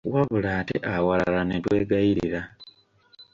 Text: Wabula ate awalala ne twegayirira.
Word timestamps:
Wabula 0.13 0.49
ate 0.59 0.75
awalala 0.93 1.41
ne 1.45 1.57
twegayirira. 1.63 2.41